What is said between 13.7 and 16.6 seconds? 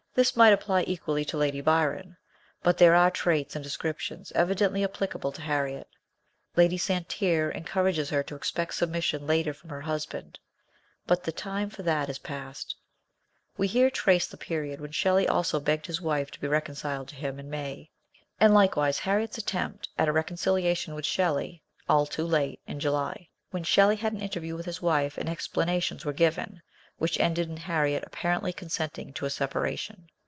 trace the period when Shelley also begged his wife to be